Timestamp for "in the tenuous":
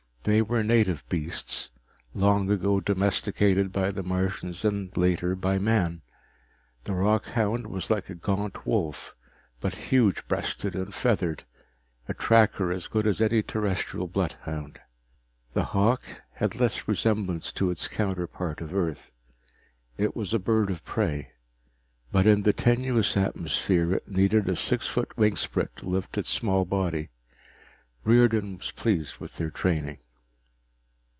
22.27-23.17